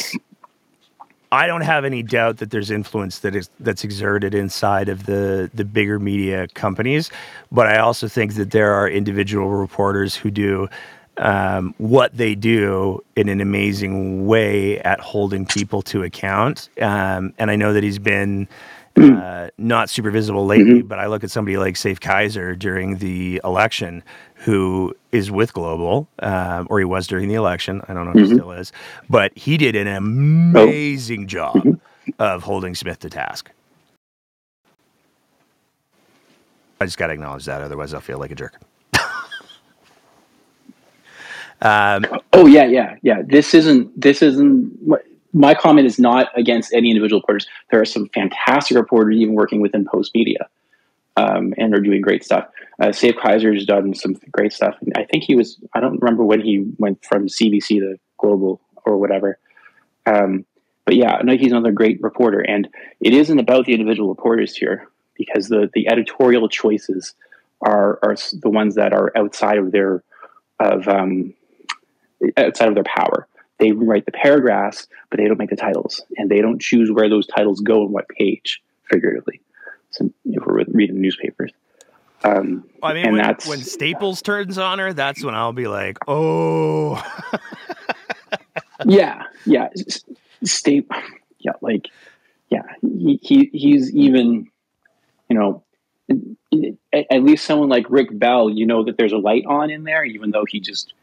[1.34, 5.50] I don't have any doubt that there's influence that is that's exerted inside of the
[5.52, 7.10] the bigger media companies,
[7.50, 10.68] but I also think that there are individual reporters who do
[11.18, 16.68] um, what they do in an amazing way at holding people to account.
[16.80, 18.48] Um, and I know that he's been
[18.96, 20.88] uh, not super visible lately, mm-hmm.
[20.88, 24.02] but I look at somebody like Safe Kaiser during the election,
[24.34, 27.82] who is with Global, um, or he was during the election.
[27.88, 28.26] I don't know if mm-hmm.
[28.26, 28.72] he still is,
[29.10, 31.26] but he did an amazing oh.
[31.26, 32.10] job mm-hmm.
[32.18, 33.50] of holding Smith to task.
[36.80, 38.60] I just got to acknowledge that, otherwise I'll feel like a jerk.
[41.62, 43.22] um, oh yeah, yeah, yeah.
[43.24, 44.00] This isn't.
[44.00, 44.72] This isn't
[45.34, 47.46] my comment is not against any individual reporters.
[47.70, 50.46] There are some fantastic reporters even working within Postmedia,
[51.16, 52.48] um, and they're doing great stuff.
[52.80, 54.76] Uh, Kaiser has done some great stuff.
[54.96, 58.96] I think he was, I don't remember when he went from CBC to Global or
[58.96, 59.38] whatever.
[60.06, 60.46] Um,
[60.84, 62.40] but yeah, no, he's another great reporter.
[62.40, 62.68] And
[63.00, 67.14] it isn't about the individual reporters here because the, the editorial choices
[67.60, 70.04] are, are the ones that are outside of their,
[70.60, 71.34] of, um,
[72.36, 73.26] outside of their power
[73.58, 77.08] they write the paragraphs, but they don't make the titles, and they don't choose where
[77.08, 79.40] those titles go and what page, figuratively.
[79.90, 81.52] So if we're reading newspapers,
[82.24, 85.66] um, I mean, and when, that's when Staples turns on her, that's when I'll be
[85.66, 87.02] like, oh,
[88.86, 89.68] yeah, yeah,
[90.42, 90.90] Stape,
[91.38, 91.88] yeah, like,
[92.48, 94.50] yeah, he, he he's even,
[95.28, 95.62] you know,
[96.92, 100.04] at least someone like Rick Bell, you know that there's a light on in there,
[100.04, 100.94] even though he just,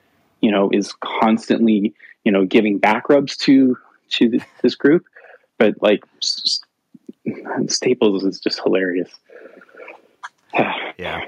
[0.42, 3.78] you know, is constantly you know giving back rubs to
[4.12, 5.06] to the, this group.
[5.58, 6.04] But like
[7.68, 9.10] staples is just hilarious.
[10.98, 11.26] Yeah.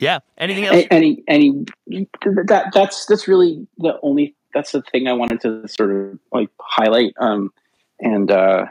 [0.00, 0.18] Yeah.
[0.36, 0.84] Anything else?
[0.90, 5.92] any any that that's that's really the only that's the thing i wanted to sort
[5.92, 7.52] of like highlight um
[8.00, 8.66] and uh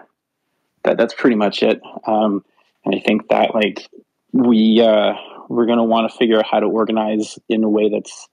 [0.84, 1.80] that that's pretty much it.
[2.06, 2.44] Um
[2.84, 3.88] and i think that like
[4.34, 5.14] we uh
[5.48, 8.28] we're going to want to figure out how to organize in a way that's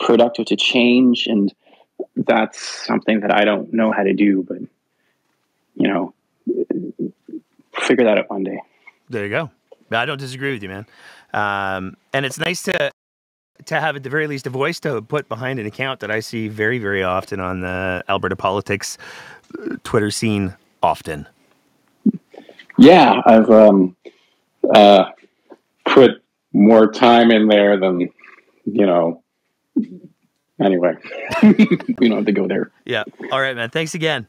[0.00, 1.54] productive to change and
[2.16, 4.58] that's something that I don't know how to do, but
[5.74, 6.14] you know,
[7.74, 8.60] figure that out one day.
[9.08, 9.50] There you go.
[9.90, 10.86] I don't disagree with you, man.
[11.32, 12.90] Um, and it's nice to
[13.66, 16.20] to have at the very least a voice to put behind an account that I
[16.20, 18.96] see very, very often on the Alberta politics
[19.58, 20.54] uh, Twitter scene.
[20.82, 21.28] Often.
[22.78, 23.94] Yeah, I've um,
[24.74, 25.10] uh,
[25.84, 26.22] put
[26.54, 28.08] more time in there than
[28.64, 29.22] you know
[30.60, 30.96] anyway,
[31.42, 32.70] we don't have to go there.
[32.84, 33.04] Yeah.
[33.32, 33.70] All right, man.
[33.70, 34.26] Thanks again.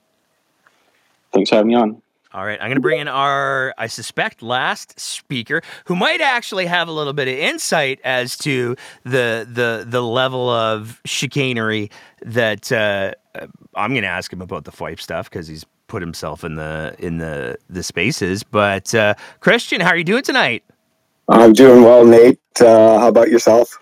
[1.32, 2.02] Thanks for having me on.
[2.34, 6.66] All right, I'm going to bring in our, I suspect, last speaker, who might actually
[6.66, 11.92] have a little bit of insight as to the the the level of chicanery
[12.22, 13.12] that uh,
[13.76, 16.96] I'm going to ask him about the FOIP stuff because he's put himself in the
[17.00, 18.44] in the the spaces.
[18.44, 20.64] But uh, Christian, how are you doing tonight?
[21.28, 22.40] I'm doing well, Nate.
[22.62, 23.78] Uh, how about yourself?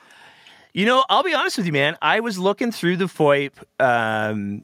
[0.73, 1.97] You know, I'll be honest with you, man.
[2.01, 4.63] I was looking through the FOIP um,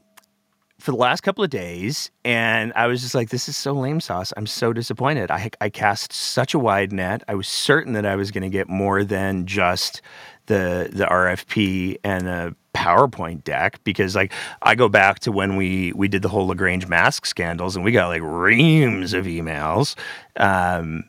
[0.78, 4.00] for the last couple of days, and I was just like, "This is so lame
[4.00, 5.32] sauce." I'm so disappointed.
[5.32, 7.24] I I cast such a wide net.
[7.26, 10.00] I was certain that I was going to get more than just
[10.46, 15.92] the the RFP and a PowerPoint deck because like I go back to when we
[15.94, 19.96] we did the whole LaGrange mask scandals and we got like reams of emails
[20.36, 21.04] um,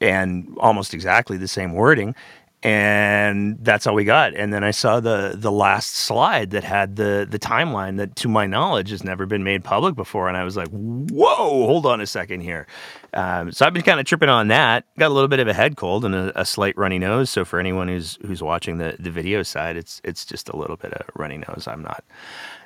[0.00, 2.16] and almost exactly the same wording
[2.62, 4.34] and that's all we got.
[4.34, 8.28] And then I saw the the last slide that had the the timeline that, to
[8.28, 10.28] my knowledge, has never been made public before.
[10.28, 12.66] And I was like, "Whoa, hold on a second here."
[13.14, 14.84] Um, so I've been kind of tripping on that.
[14.96, 17.28] Got a little bit of a head cold and a, a, slight runny nose.
[17.30, 20.76] So for anyone who's who's watching the the video side, it's it's just a little
[20.76, 21.66] bit of runny nose.
[21.66, 22.04] I'm not.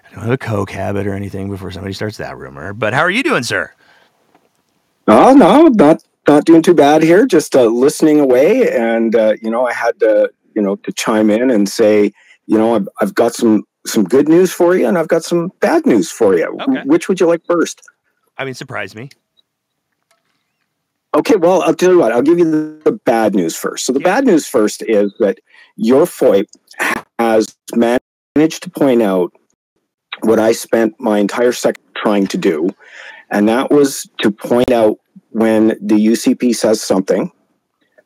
[0.06, 2.74] I don't have a coke habit or anything before somebody starts that rumor.
[2.74, 3.72] But how are you doing, sir?
[5.08, 7.26] Oh no, not not doing too bad here.
[7.26, 11.30] Just uh, listening away, and uh, you know, I had to you know to chime
[11.30, 12.12] in and say
[12.46, 15.52] you know, I've, I've got some some good news for you, and I've got some
[15.60, 16.56] bad news for you.
[16.60, 16.82] Okay.
[16.86, 17.82] Which would you like first?
[18.38, 19.10] I mean, surprise me.
[21.14, 22.12] Okay, well, I'll tell you what.
[22.12, 23.86] I'll give you the, bad news first.
[23.86, 24.16] So the Yeah.
[24.16, 25.38] bad news first is that
[25.76, 26.46] your FOIP
[27.18, 29.32] has managed to point out
[30.22, 32.68] what I spent my entire second trying to do,
[33.30, 34.98] and that was to point out
[35.36, 37.30] when the UCP says something,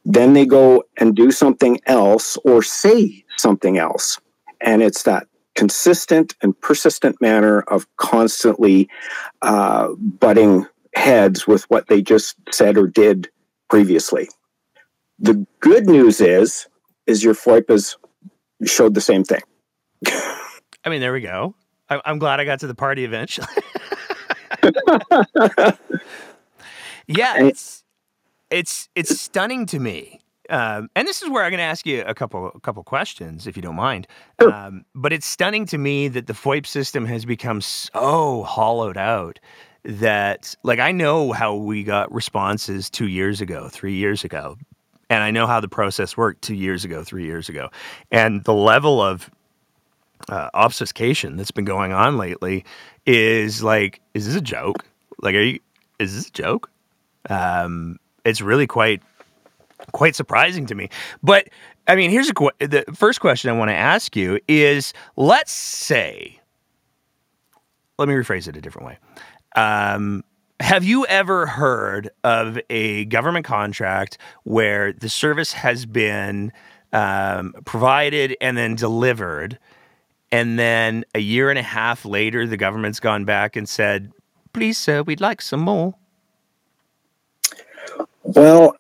[0.05, 4.19] then they go and do something else or say something else,
[4.61, 8.89] and it's that consistent and persistent manner of constantly
[9.43, 10.67] uh, butting
[10.97, 13.29] heads with what they just said or did
[13.69, 14.29] previously.
[15.21, 16.67] The good news is,
[17.07, 17.97] is your FOIP has
[18.65, 19.43] showed the same thing.
[20.07, 21.55] I mean, there we go.
[21.89, 23.47] I, I'm glad I got to the party eventually.
[27.17, 27.85] yeah, it's
[28.51, 30.21] it's it's stunning to me.
[30.49, 33.47] Um, and this is where I'm going to ask you a couple a couple questions,
[33.47, 34.07] if you don't mind.
[34.41, 34.53] Sure.
[34.53, 39.39] Um, but it's stunning to me that the FOIP system has become so hollowed out
[39.85, 44.57] that, like, I know how we got responses two years ago, three years ago,
[45.09, 47.71] and I know how the process worked two years ago, three years ago,
[48.11, 49.31] and the level of
[50.29, 52.65] uh, obfuscation that's been going on lately
[53.07, 54.85] is like, is this a joke?
[55.23, 55.61] Like, are you?
[55.99, 56.71] Is this a joke?
[57.29, 59.03] Um, it's really quite
[59.93, 60.89] quite surprising to me.
[61.23, 61.49] But
[61.87, 65.53] I mean, here's a qu- the first question I want to ask you is: Let's
[65.53, 66.41] say,
[67.99, 68.99] let me rephrase it a different way.
[69.57, 70.25] Um,
[70.61, 76.53] have you ever heard of a government contract where the service has been
[76.93, 79.59] um, provided and then delivered,
[80.31, 84.13] and then a year and a half later, the government's gone back and said,
[84.53, 85.95] "Please, sir, we'd like some more."
[88.35, 88.77] Well,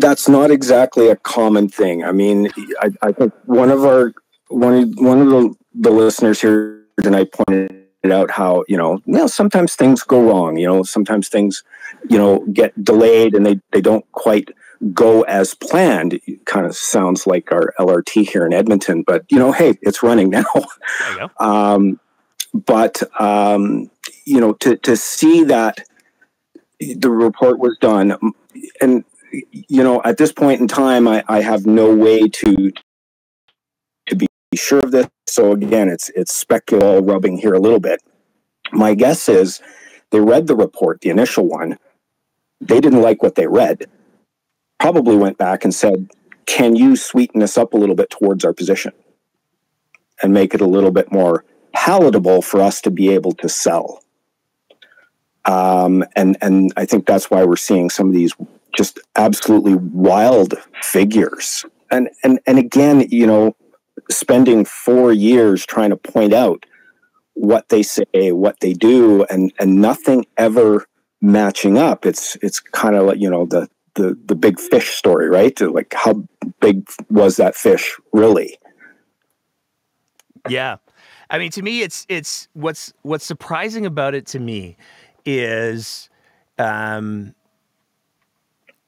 [0.00, 2.04] that's not exactly a common thing.
[2.04, 4.12] I mean, I, I think one of our
[4.48, 9.26] one one of the, the listeners here tonight pointed out how you know, you know
[9.26, 10.56] sometimes things go wrong.
[10.56, 11.64] You know, sometimes things
[12.08, 14.50] you know get delayed and they they don't quite
[14.92, 16.20] go as planned.
[16.26, 20.02] It kind of sounds like our LRT here in Edmonton, but you know, hey, it's
[20.02, 20.44] running now.
[20.54, 21.30] There you go.
[21.44, 22.00] Um,
[22.52, 23.90] but um,
[24.24, 25.78] you know, to to see that
[26.78, 28.16] the report was done,
[28.80, 29.04] and
[29.50, 32.72] you know, at this point in time, I, I have no way to
[34.06, 35.08] to be sure of this.
[35.26, 38.00] So again, it's it's speculal rubbing here a little bit.
[38.72, 39.60] My guess is
[40.10, 41.78] they read the report, the initial one.
[42.60, 43.86] They didn't like what they read.
[44.78, 46.10] Probably went back and said,
[46.46, 48.92] "Can you sweeten this up a little bit towards our position
[50.22, 54.03] and make it a little bit more palatable for us to be able to sell?"
[55.44, 58.34] Um, and and I think that's why we're seeing some of these
[58.74, 61.64] just absolutely wild figures.
[61.90, 63.56] And and and again, you know,
[64.10, 66.64] spending four years trying to point out
[67.34, 70.86] what they say, what they do, and and nothing ever
[71.20, 72.06] matching up.
[72.06, 75.58] It's it's kind of like you know the the the big fish story, right?
[75.60, 76.26] Like how
[76.60, 78.58] big was that fish really?
[80.48, 80.76] Yeah.
[81.30, 84.76] I mean, to me, it's it's what's what's surprising about it to me
[85.24, 86.08] is
[86.58, 87.34] um,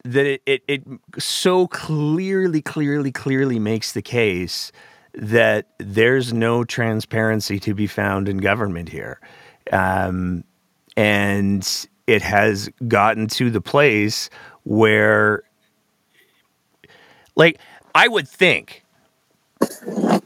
[0.05, 0.83] that it, it it
[1.19, 4.73] so clearly, clearly, clearly makes the case
[5.15, 9.21] that there's no transparency to be found in government here,
[9.73, 10.45] um,
[10.97, 14.31] and it has gotten to the place
[14.65, 15.43] where,
[17.35, 17.59] like,
[17.95, 18.85] I would think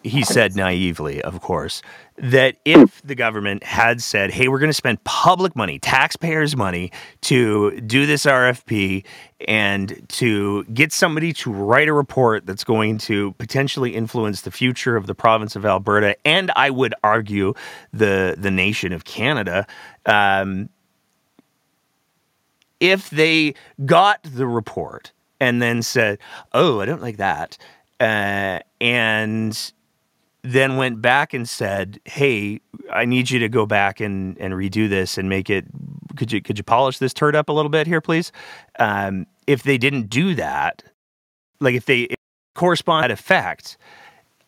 [0.03, 1.83] he said naively, of course,
[2.16, 6.90] that if the government had said, hey, we're going to spend public money, taxpayers' money,
[7.22, 9.05] to do this RFP
[9.46, 14.96] and to get somebody to write a report that's going to potentially influence the future
[14.96, 17.54] of the province of Alberta and I would argue
[17.92, 19.67] the, the nation of Canada,
[20.06, 20.69] um,
[22.81, 23.54] if they
[23.85, 26.19] got the report and then said,
[26.52, 27.56] oh, I don't like that.
[28.01, 29.73] Uh, and
[30.42, 32.61] then went back and said, "Hey,
[32.92, 35.67] I need you to go back and, and redo this and make it.
[36.17, 38.33] Could you could you polish this turd up a little bit here, please?"
[38.79, 40.83] Um, if they didn't do that,
[41.61, 42.17] like if they if
[42.55, 43.77] correspond effect,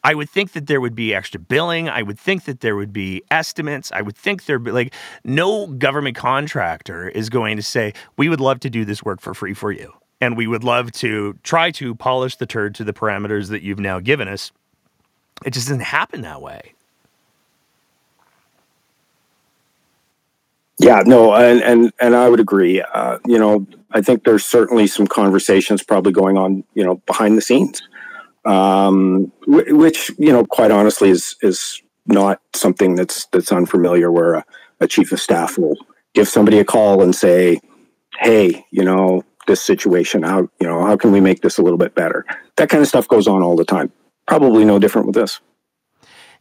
[0.05, 1.89] I would think that there would be extra billing.
[1.89, 3.93] I would think that there would be estimates.
[3.93, 4.95] I would think there'd be like
[5.25, 9.35] no government contractor is going to say, "We would love to do this work for
[9.35, 9.93] free for you."
[10.23, 13.81] And we would love to try to polish the turd to the parameters that you've
[13.81, 14.53] now given us
[15.47, 16.75] it just doesn't happen that way.
[20.79, 22.83] Yeah, no, and and and I would agree.
[22.83, 27.37] Uh, you know, I think there's certainly some conversations probably going on, you know, behind
[27.39, 27.83] the scenes.
[28.45, 34.13] um, which you know, quite honestly, is is not something that's that's unfamiliar.
[34.13, 34.45] Where a,
[34.81, 35.77] a chief of staff will
[36.15, 37.61] give somebody a call and say,
[38.21, 40.23] "Hey, you know, this situation.
[40.23, 42.25] How you know how can we make this a little bit better?"
[42.57, 43.93] That kind of stuff goes on all the time.
[44.27, 45.41] Probably no different with this.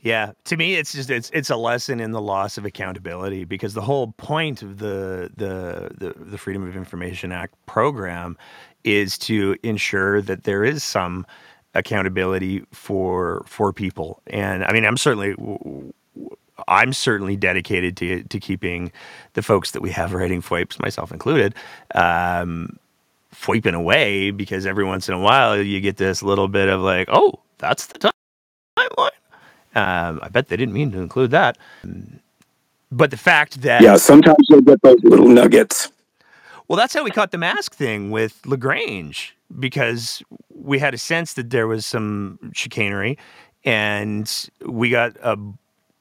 [0.01, 3.75] Yeah, to me, it's just it's it's a lesson in the loss of accountability because
[3.75, 8.35] the whole point of the the the, the Freedom of Information Act program
[8.83, 11.25] is to ensure that there is some
[11.75, 14.21] accountability for for people.
[14.27, 15.35] And I mean, I'm certainly
[16.67, 18.91] I'm certainly dedicated to to keeping
[19.33, 21.53] the folks that we have writing FOIPs, myself included,
[21.93, 22.79] um,
[23.41, 27.07] FOIPing away because every once in a while you get this little bit of like,
[27.11, 28.11] oh, that's the
[28.77, 29.09] timeline.
[29.73, 31.57] Um, I bet they didn't mean to include that.
[32.91, 35.91] But the fact that yeah, sometimes you'll get those little nuggets.
[36.67, 40.21] Well, that's how we caught the mask thing with LaGrange because
[40.53, 43.17] we had a sense that there was some chicanery
[43.63, 45.37] and we got a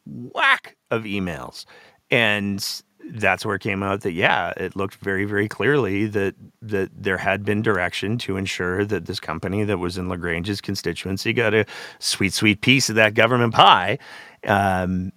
[0.06, 1.64] whack of emails.
[2.10, 2.64] And
[3.12, 7.18] that's where it came out that yeah, it looked very, very clearly that that there
[7.18, 11.66] had been direction to ensure that this company that was in LaGrange's constituency got a
[11.98, 13.98] sweet, sweet piece of that government pie.
[14.46, 15.12] Um,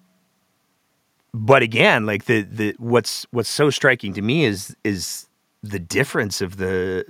[1.34, 5.28] but again, like the the what's what's so striking to me is is
[5.62, 7.06] the difference of the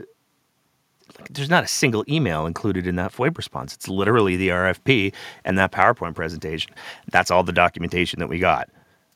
[1.29, 3.73] there's not a single email included in that FOIP response.
[3.73, 5.13] It's literally the RFP
[5.45, 6.73] and that PowerPoint presentation.
[7.11, 8.69] That's all the documentation that we got.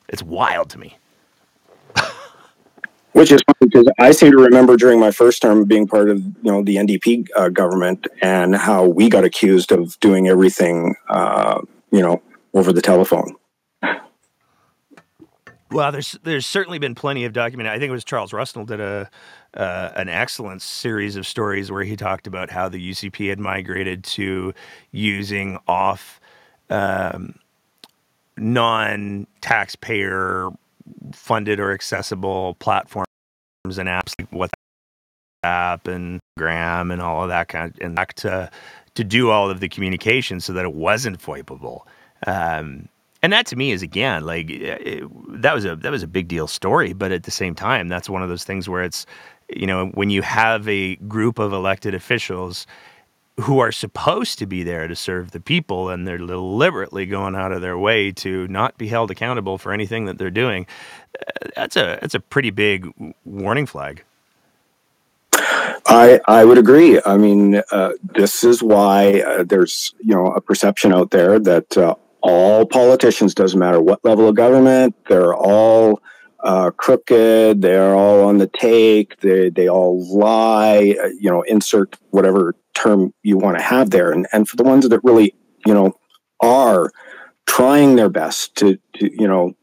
[0.10, 0.98] It's wild to me.
[3.14, 6.20] Which is funny because I seem to remember during my first term being part of
[6.20, 11.62] you know the NDP uh, government and how we got accused of doing everything uh,
[11.92, 12.22] you know
[12.54, 13.36] over the telephone.
[15.70, 17.74] Well, there's there's certainly been plenty of documented.
[17.74, 19.10] I think it was Charles Rusnell did a
[19.54, 24.04] uh, an excellent series of stories where he talked about how the UCP had migrated
[24.06, 24.54] to
[24.92, 26.22] using off
[26.70, 27.36] um,
[28.38, 30.50] non taxpayer
[31.14, 33.08] funded or accessible platforms
[33.66, 34.52] and apps like
[35.44, 38.50] WhatsApp and Gram and all of that kind of and to
[38.96, 41.82] to do all of the communication so that it wasn't FOIPable.
[42.26, 42.90] Um,
[43.22, 45.04] and that to me is again like it,
[45.42, 48.10] that was a that was a big deal story but at the same time that's
[48.10, 49.06] one of those things where it's
[49.50, 52.68] you know when you have a group of elected officials
[53.42, 57.52] who are supposed to be there to serve the people and they're deliberately going out
[57.52, 60.66] of their way to not be held accountable for anything that they're doing
[61.20, 62.92] uh, that's a that's a pretty big
[63.26, 64.04] warning flag
[65.88, 67.00] I I would agree.
[67.06, 71.78] I mean, uh, this is why uh, there's you know a perception out there that
[71.78, 76.02] uh, all politicians, doesn't matter what level of government, they're all
[76.42, 77.62] uh, crooked.
[77.62, 79.20] They're all on the take.
[79.22, 80.96] They they all lie.
[81.02, 84.12] Uh, you know, insert whatever term you want to have there.
[84.12, 85.34] And and for the ones that really
[85.66, 85.94] you know
[86.42, 86.92] are
[87.46, 89.56] trying their best to, to you know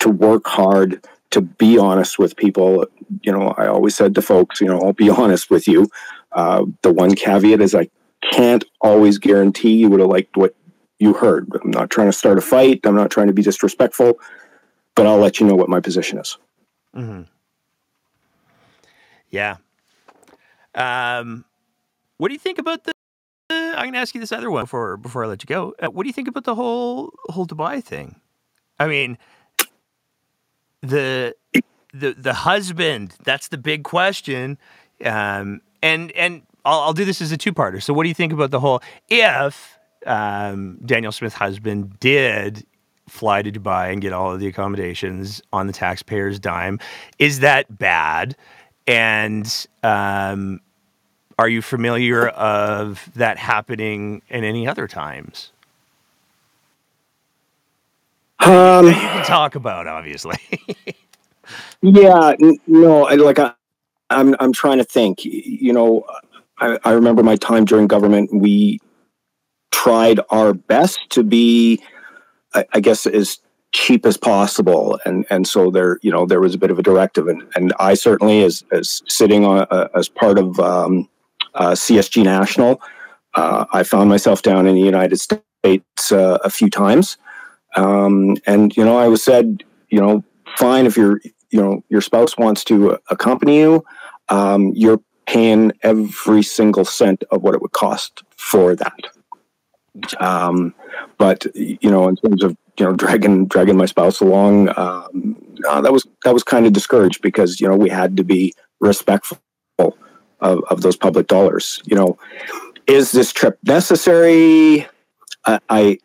[0.00, 2.86] to work hard to be honest with people.
[3.22, 5.88] You know, I always said to folks, you know, I'll be honest with you.
[6.32, 7.88] Uh, the one caveat is I
[8.32, 10.54] can't always guarantee you would have liked what
[10.98, 11.48] you heard.
[11.62, 12.80] I'm not trying to start a fight.
[12.84, 14.18] I'm not trying to be disrespectful,
[14.98, 16.36] but I'll let you know what my position is.
[16.94, 17.22] Mm-hmm.
[19.30, 19.56] Yeah.
[20.74, 21.44] Um,
[22.16, 22.92] what do you think about the?
[23.50, 25.74] I'm going to ask you this other one before before I let you go.
[25.78, 28.20] Uh, what do you think about the whole whole Dubai thing?
[28.78, 29.18] I mean,
[30.82, 31.34] the
[31.94, 33.14] the the husband.
[33.22, 34.58] That's the big question.
[35.04, 37.80] Um, and and I'll, I'll do this as a two parter.
[37.82, 42.66] So, what do you think about the whole if um, Danielle Smith's husband did
[43.08, 46.78] fly to Dubai and get all of the accommodations on the taxpayer's dime.
[47.18, 48.36] Is that bad?
[48.86, 50.60] And um,
[51.38, 55.52] are you familiar of that happening in any other times?
[58.40, 60.36] Um, you can talk about, obviously.
[61.82, 63.52] yeah, n- no, I, like I,
[64.10, 65.24] I'm, I'm trying to think.
[65.24, 66.04] You know,
[66.58, 68.32] I, I remember my time during government.
[68.32, 68.80] We
[69.70, 71.80] tried our best to be,
[72.54, 73.38] I, I guess, as
[73.72, 74.98] cheap as possible.
[75.04, 77.28] And and so there you know there was a bit of a directive.
[77.28, 81.08] And and I certainly as as sitting on uh, as part of um,
[81.54, 82.80] uh, CSG National
[83.34, 87.16] uh, I found myself down in the United States uh, a few times.
[87.76, 90.24] Um, and you know I was said you know
[90.56, 91.20] fine if your
[91.50, 93.84] you know your spouse wants to accompany you.
[94.28, 99.17] Um, you're paying every single cent of what it would cost for that
[100.20, 100.74] um,
[101.16, 105.92] but you know, in terms of you know dragging dragging my spouse along, um, that
[105.92, 109.38] was that was kind of discouraged because you know we had to be respectful
[109.78, 111.82] of, of those public dollars.
[111.84, 112.18] You know,
[112.86, 114.86] is this trip necessary?
[115.44, 115.98] I, I,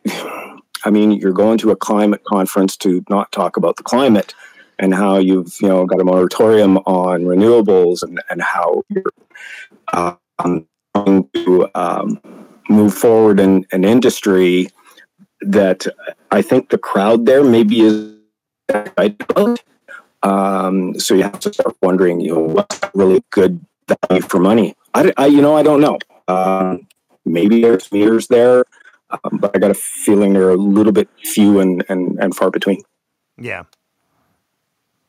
[0.84, 4.34] I mean, you're going to a climate conference to not talk about the climate
[4.78, 9.12] and how you've you know got a moratorium on renewables and and how you're
[9.92, 12.20] um, going to um,
[12.68, 14.68] move forward in an industry
[15.40, 15.86] that
[16.30, 18.14] I think the crowd there maybe is
[20.22, 23.64] um, so you have to start wondering, you know, what's really good
[24.08, 24.74] value for money?
[24.94, 25.98] I, I you know, I don't know.
[26.28, 26.86] Um,
[27.26, 28.64] maybe there's meters there,
[29.10, 32.50] um, but I got a feeling they're a little bit few and, and, and far
[32.50, 32.82] between.
[33.38, 33.64] Yeah.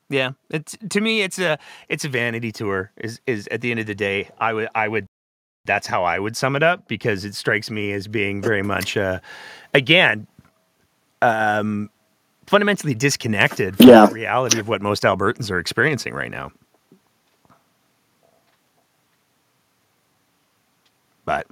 [0.08, 1.58] Yeah, it's to me it's a
[1.90, 2.92] it's a vanity tour.
[2.96, 5.08] Is is at the end of the day, I would I would
[5.66, 8.98] that's how I would sum it up because it strikes me as being very much
[8.98, 9.20] uh,
[9.74, 10.28] again
[11.22, 11.90] um,
[12.48, 14.02] fundamentally disconnected from Yeah.
[14.02, 16.52] the reality of what most Albertans are experiencing right now.
[21.26, 21.48] But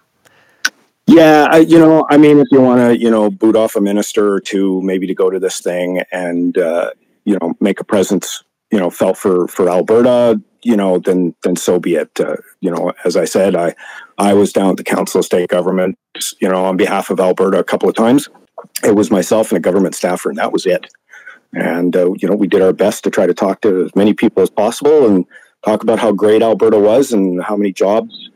[1.07, 3.82] Yeah, I, you know, I mean, if you want to, you know, boot off a
[3.82, 6.91] minister or two, maybe to go to this thing and uh,
[7.26, 11.55] you know make a presence, you know, felt for for Alberta, you know, then then
[11.55, 12.20] so be it.
[12.20, 13.76] Uh, you know, as I said, I
[14.18, 15.97] I was down at the Council of State Government,
[16.39, 18.30] you know, on behalf of Alberta a couple of times.
[18.84, 20.88] It was myself and a government staffer, and that was it.
[21.53, 24.14] And uh, you know, we did our best to try to talk to as many
[24.14, 25.26] people as possible and
[25.66, 28.30] talk about how great Alberta was and how many jobs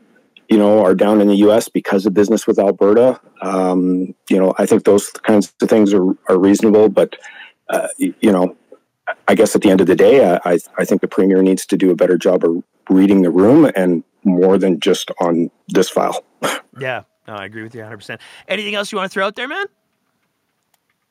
[0.48, 1.68] you know, are down in the U.S.
[1.68, 3.20] because of business with Alberta.
[3.42, 7.16] Um, you know, I think those kinds of things are, are reasonable, but
[7.68, 8.56] uh, you know,
[9.26, 11.76] I guess at the end of the day, I, I think the premier needs to
[11.76, 16.24] do a better job of reading the room and more than just on this file.
[16.78, 17.96] yeah, no, I agree with you 100.
[17.96, 19.66] percent Anything else you want to throw out there, man?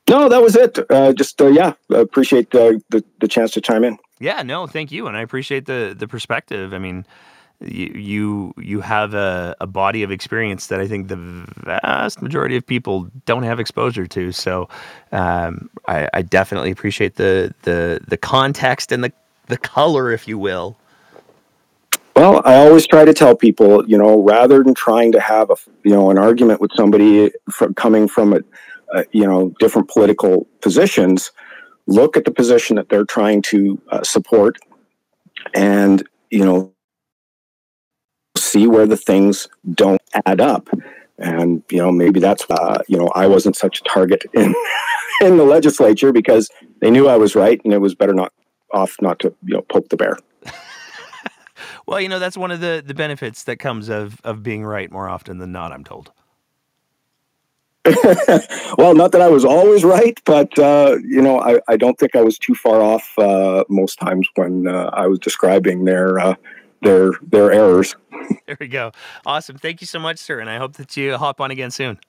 [0.10, 0.80] No, that was it.
[0.89, 3.98] Uh, just uh, yeah, appreciate uh, the the chance to chime in.
[4.20, 6.74] Yeah, no, thank you, and I appreciate the the perspective.
[6.74, 7.06] I mean,
[7.62, 12.66] you you, have a, a body of experience that I think the vast majority of
[12.66, 14.32] people don't have exposure to.
[14.32, 14.70] So,
[15.12, 19.12] um, I, I definitely appreciate the the the context and the
[19.47, 20.78] the color, if you will.
[22.16, 25.55] Well, I always try to tell people, you know, rather than trying to have a,
[25.84, 28.39] you know, an argument with somebody from coming from a,
[28.95, 31.32] a you know, different political positions,
[31.86, 34.58] look at the position that they're trying to uh, support,
[35.53, 36.74] and you know,
[38.38, 40.70] see where the things don't add up.
[41.18, 44.54] And you know, maybe that's uh, you know, I wasn't such a target in
[45.22, 48.32] in the legislature because they knew I was right, and it was better not
[48.72, 50.18] off not to you know poke the bear.
[51.88, 54.92] Well, you know that's one of the the benefits that comes of of being right
[54.92, 55.72] more often than not.
[55.72, 56.12] I'm told.
[58.78, 62.16] well, not that I was always right, but uh, you know, I, I don't think
[62.16, 66.36] I was too far off uh, most times when uh, I was describing their uh,
[66.82, 67.95] their their errors.
[68.45, 68.91] There we go.
[69.25, 69.57] Awesome.
[69.57, 71.99] Thank you so much, sir, and I hope that you hop on again soon.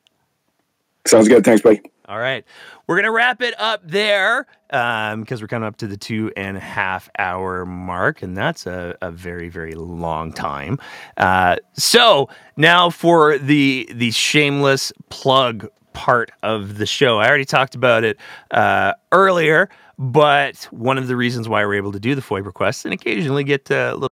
[1.07, 1.45] Sounds good.
[1.45, 1.81] Thanks, buddy.
[2.09, 2.45] All right.
[2.87, 6.57] We're going to wrap it up there because we're coming up to the two and
[6.57, 10.79] a half hour mark, and that's a, a very, very long time.
[11.19, 17.19] Uh, so now for the the shameless plug part of the show.
[17.19, 18.19] I already talked about it
[18.53, 22.85] uh, earlier, but one of the reasons why we're able to do the FOIA requests
[22.85, 24.18] and occasionally get uh, a little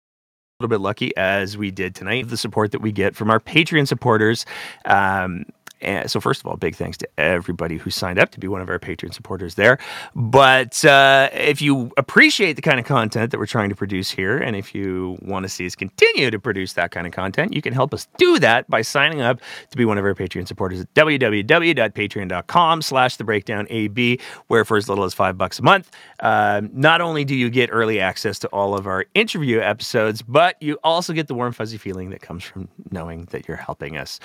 [0.60, 3.88] little bit lucky as we did tonight the support that we get from our patreon
[3.88, 4.44] supporters.
[4.84, 5.46] Um,
[5.82, 8.60] and so first of all big thanks to everybody who signed up to be one
[8.60, 9.78] of our patreon supporters there.
[10.14, 14.38] But uh, if you appreciate the kind of content that we're trying to produce here
[14.38, 17.62] and if you want to see us continue to produce that kind of content you
[17.62, 20.80] can help us do that by signing up to be one of our patreon supporters
[20.80, 24.18] at www.patreon.com slash the
[24.48, 27.70] where for as little as five bucks a month um, not only do you get
[27.72, 31.78] early access to all of our interview episodes but you also get the warm fuzzy
[31.78, 34.20] feeling that comes from knowing that you're helping us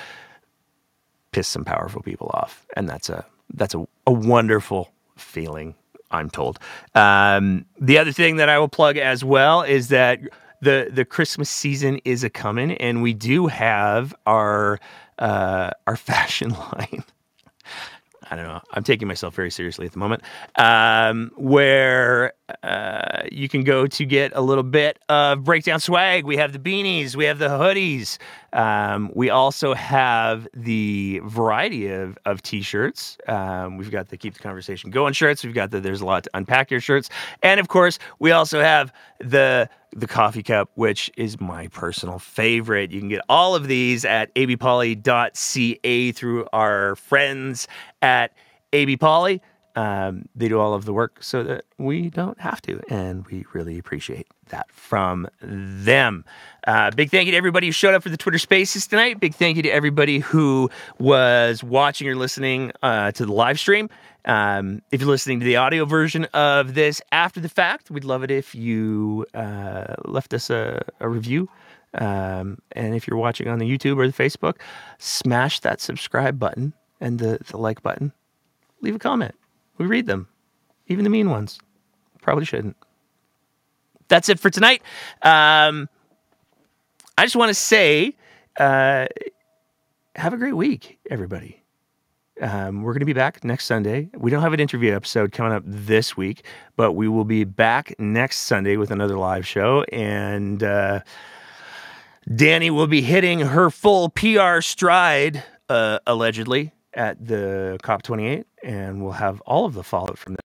[1.36, 5.76] piss some powerful people off, and that's a that's a, a wonderful feeling.
[6.10, 6.60] I'm told.
[6.94, 10.22] Um, the other thing that I will plug as well is that
[10.62, 14.80] the the Christmas season is a coming, and we do have our
[15.20, 17.04] uh, our fashion line.
[18.32, 18.62] I don't know.
[18.72, 20.24] I'm taking myself very seriously at the moment.
[20.56, 22.32] Um, where
[22.64, 26.26] uh, you can go to get a little bit of breakdown swag.
[26.26, 28.18] We have the beanies, we have the hoodies.
[28.54, 33.18] Um, we also have the variety of, of t-shirts.
[33.28, 35.44] Um, we've got the keep the conversation going shirts.
[35.44, 37.10] We've got the there's a lot to unpack your shirts,
[37.42, 42.92] and of course we also have the the coffee cup, which is my personal favorite.
[42.92, 47.68] You can get all of these at abpoli.ca through our friends
[48.02, 48.34] at
[48.74, 49.42] AB Poli.
[49.76, 53.46] Um, they do all of the work so that we don't have to, and we
[53.54, 56.24] really appreciate that from them.
[56.66, 59.20] Uh, big thank you to everybody who showed up for the Twitter Spaces tonight.
[59.20, 63.90] Big thank you to everybody who was watching or listening uh, to the live stream.
[64.24, 68.24] Um, if you're listening to the audio version of this after the fact, we'd love
[68.24, 71.50] it if you uh, left us a, a review.
[71.94, 74.56] Um, and if you're watching on the YouTube or the Facebook,
[75.00, 78.12] smash that subscribe button and the, the like button.
[78.82, 79.36] Leave a comment.
[79.78, 80.28] We read them,
[80.88, 81.60] even the mean ones.
[82.22, 82.78] Probably shouldn't.
[84.08, 84.82] That's it for tonight.
[85.22, 85.90] Um,
[87.18, 88.16] I just want to say,
[88.60, 89.08] uh,
[90.16, 91.62] have a great week, everybody.
[92.42, 94.10] Um, we're going to be back next Sunday.
[94.14, 96.46] We don't have an interview episode coming up this week,
[96.76, 99.84] but we will be back next Sunday with another live show.
[99.84, 101.02] And uh,
[102.34, 109.14] Danny will be hitting her full PR stride, uh, allegedly, at the COP28, and we'll
[109.14, 110.46] have all of the fallout from that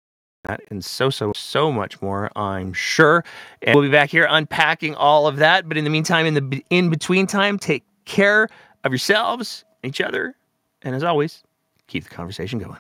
[0.71, 3.25] and so, so, so much more, I'm sure.
[3.63, 5.69] And we'll be back here unpacking all of that.
[5.69, 8.49] But in the meantime, in the in between time, take care
[8.85, 10.35] of yourselves, each other,
[10.83, 11.43] and as always,
[11.87, 12.79] keep the conversation going.